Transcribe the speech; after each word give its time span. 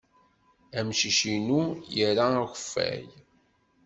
Amcic-inu 0.79 1.61
ira 2.01 2.25
akeffay. 2.45 3.05